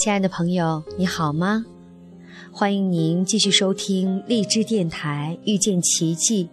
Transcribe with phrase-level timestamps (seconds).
[0.00, 1.66] 亲爱的朋友，你好吗？
[2.50, 6.48] 欢迎您继续收听荔枝电台遇见奇迹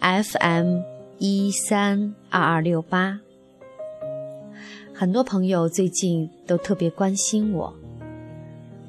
[0.00, 0.80] FM
[1.18, 3.20] 一三二二六八。
[4.94, 7.74] 很多朋友最近都特别关心我，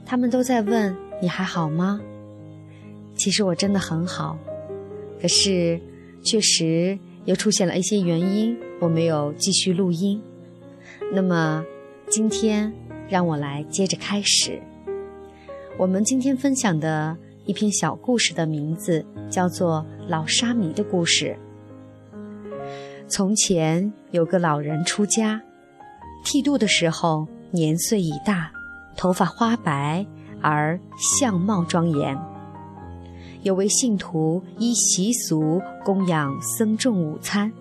[0.06, 2.00] 他们都在问你还好吗？
[3.18, 4.40] 其实我真的很好，
[5.22, 5.78] 可是
[6.24, 10.22] 确实又出现了一些原因，我没有继续录音。
[11.12, 11.66] 那么
[12.10, 12.74] 今天。
[13.10, 14.62] 让我来接着开始。
[15.78, 21.38] 我们今天分享的一篇小故事的名字叫做《老沙弥的故事》。
[23.08, 25.42] 从前有个老人出家，
[26.24, 28.52] 剃度的时候年岁已大，
[28.96, 30.06] 头发花白
[30.42, 30.80] 而
[31.20, 32.16] 相貌庄严。
[33.42, 37.52] 有位信徒依习俗供养僧众午餐。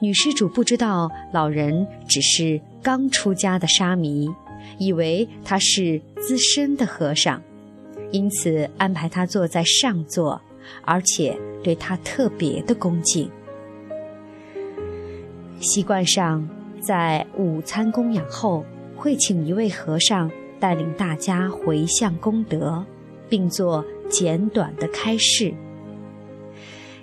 [0.00, 4.28] 女施主不知道老人只是刚出家的沙弥，
[4.78, 7.40] 以为他是资深的和尚，
[8.10, 10.40] 因此安排他坐在上座，
[10.84, 13.30] 而且对他特别的恭敬。
[15.60, 16.48] 习惯上，
[16.80, 18.64] 在午餐供养后，
[18.96, 22.84] 会请一位和尚带领大家回向功德，
[23.28, 25.54] 并做简短的开示。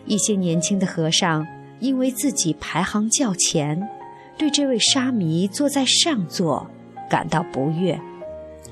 [0.05, 1.47] 一些年轻的和尚。
[1.79, 3.89] 因为自己排行较前，
[4.37, 6.69] 对这位沙弥坐在上座
[7.09, 7.99] 感到不悦，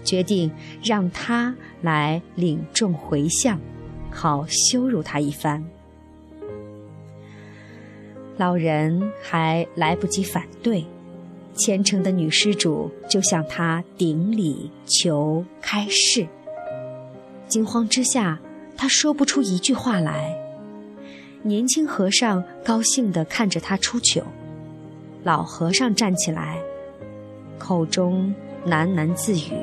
[0.03, 0.51] 决定
[0.83, 3.59] 让他来领众回向，
[4.11, 5.63] 好羞辱他一番。
[8.37, 10.85] 老人还来不及反对，
[11.55, 16.27] 虔诚的女施主就向他顶礼求开示。
[17.47, 18.39] 惊慌之下，
[18.75, 20.46] 他说不出一句话来。
[21.43, 24.23] 年轻和尚高兴地看着他出糗，
[25.23, 26.59] 老和尚站起来，
[27.57, 28.33] 口中
[28.65, 29.53] 喃喃自语，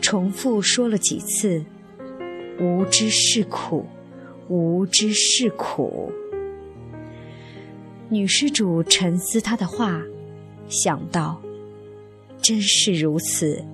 [0.00, 1.64] 重复说了几次
[2.60, 3.86] ：“无知是苦，
[4.48, 6.12] 无知是苦。”
[8.08, 10.00] 女施主沉思他的话，
[10.68, 11.40] 想到
[12.40, 13.64] ：“真是如此，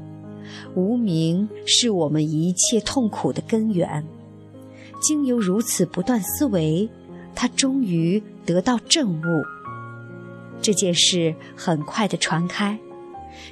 [0.74, 4.02] 无名是我们一切痛苦的根源。”
[5.02, 6.88] 经由如此不断思维，
[7.34, 9.42] 他终于得到正悟。
[10.60, 12.78] 这件事很快的传开，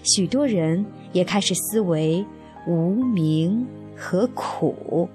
[0.04, 2.24] 许多人也开始思维
[2.68, 3.66] 无名
[3.96, 5.08] 和苦，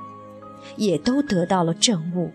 [0.76, 2.30] 也都得到了正悟。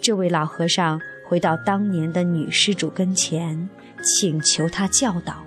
[0.00, 3.68] 这位老和尚回到当年的女施主跟前，
[4.04, 5.42] 请求他教导，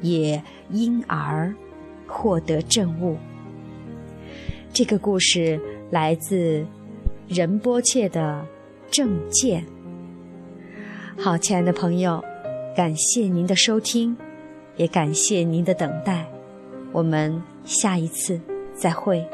[0.00, 0.40] 也
[0.70, 1.52] 因而
[2.06, 3.16] 获得正悟。
[4.72, 5.60] 这个故事
[5.90, 6.64] 来自。
[7.28, 8.46] 仁波切的
[8.90, 9.64] 正见。
[11.16, 12.22] 好，亲爱的朋友，
[12.76, 14.16] 感谢您的收听，
[14.76, 16.26] 也感谢您的等待，
[16.92, 18.40] 我们下一次
[18.74, 19.24] 再会。